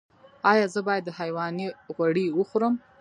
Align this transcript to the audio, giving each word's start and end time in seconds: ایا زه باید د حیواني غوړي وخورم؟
ایا 0.51 0.65
زه 0.73 0.79
باید 0.87 1.03
د 1.05 1.09
حیواني 1.19 1.67
غوړي 1.95 2.25
وخورم؟ 2.37 2.73